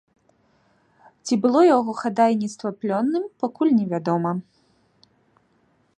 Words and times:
Ці 1.27 1.33
было 1.43 1.61
яго 1.77 1.91
хадайніцтва 2.01 2.69
плённым, 2.85 3.25
пакуль 3.45 3.75
невядома. 3.79 4.31